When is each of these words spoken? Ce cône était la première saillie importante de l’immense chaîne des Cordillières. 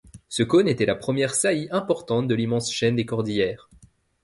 Ce 0.29 0.41
cône 0.41 0.67
était 0.67 0.87
la 0.87 0.95
première 0.95 1.35
saillie 1.35 1.67
importante 1.69 2.27
de 2.27 2.33
l’immense 2.33 2.71
chaîne 2.73 2.95
des 2.95 3.05
Cordillières. 3.05 3.69